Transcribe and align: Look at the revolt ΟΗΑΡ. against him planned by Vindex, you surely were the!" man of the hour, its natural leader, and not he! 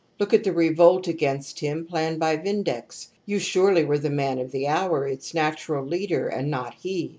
Look 0.19 0.33
at 0.33 0.43
the 0.43 0.51
revolt 0.51 1.03
ΟΗΑΡ. 1.03 1.09
against 1.11 1.59
him 1.59 1.85
planned 1.85 2.19
by 2.19 2.35
Vindex, 2.35 3.09
you 3.27 3.37
surely 3.37 3.85
were 3.85 3.99
the!" 3.99 4.09
man 4.25 4.39
of 4.39 4.49
the 4.51 4.67
hour, 4.67 5.07
its 5.07 5.35
natural 5.35 5.85
leader, 5.85 6.27
and 6.27 6.49
not 6.49 6.73
he! 6.73 7.09